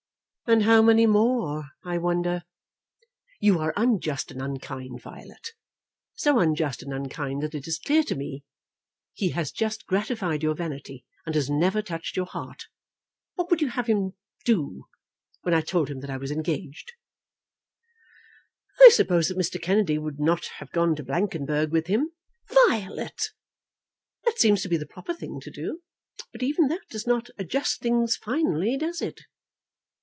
"And 0.47 0.63
how 0.63 0.81
many 0.81 1.05
more, 1.05 1.69
I 1.85 1.97
wonder?" 1.97 2.43
"You 3.39 3.59
are 3.59 3.71
unjust, 3.77 4.31
and 4.31 4.41
unkind, 4.41 5.01
Violet. 5.01 5.51
So 6.15 6.39
unjust 6.39 6.83
and 6.83 6.91
unkind 6.91 7.41
that 7.41 7.55
it 7.55 7.67
is 7.69 7.79
clear 7.79 8.03
to 8.03 8.15
me 8.17 8.43
he 9.13 9.29
has 9.29 9.53
just 9.53 9.85
gratified 9.85 10.43
your 10.43 10.53
vanity, 10.53 11.05
and 11.25 11.35
has 11.35 11.49
never 11.49 11.81
touched 11.81 12.17
your 12.17 12.25
heart. 12.25 12.65
What 13.35 13.49
would 13.49 13.61
you 13.61 13.67
have 13.69 13.87
had 13.87 13.95
him 13.95 14.13
do, 14.43 14.87
when 15.43 15.53
I 15.53 15.61
told 15.61 15.89
him 15.89 16.01
that 16.01 16.09
I 16.09 16.17
was 16.17 16.31
engaged?" 16.31 16.91
"I 18.81 18.89
suppose 18.89 19.29
that 19.29 19.37
Mr. 19.37 19.61
Kennedy 19.61 19.97
would 19.97 20.19
not 20.19 20.47
have 20.57 20.71
gone 20.73 20.97
to 20.97 21.03
Blankenberg 21.03 21.71
with 21.71 21.87
him." 21.87 22.11
"Violet!" 22.67 23.29
"That 24.25 24.37
seems 24.37 24.63
to 24.63 24.67
be 24.69 24.75
the 24.75 24.85
proper 24.85 25.13
thing 25.13 25.39
to 25.43 25.49
do. 25.49 25.79
But 26.33 26.43
even 26.43 26.67
that 26.67 26.89
does 26.89 27.07
not 27.07 27.29
adjust 27.37 27.79
things 27.79 28.17
finally; 28.17 28.75
does 28.75 29.01
it?" 29.01 29.21